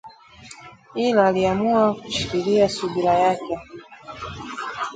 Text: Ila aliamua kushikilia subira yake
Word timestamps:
Ila 0.95 1.27
aliamua 1.27 1.93
kushikilia 1.93 2.69
subira 2.69 3.13
yake 3.13 3.59